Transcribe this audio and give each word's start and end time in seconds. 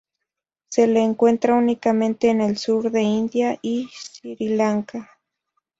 Se 0.69 0.87
le 0.87 0.99
encuentra 1.03 1.53
únicamente 1.53 2.29
en 2.29 2.41
el 2.41 2.57
sur 2.57 2.89
de 2.89 3.03
India 3.03 3.59
y 3.61 3.87
Sri 3.93 4.35
Lanka. 4.55 5.07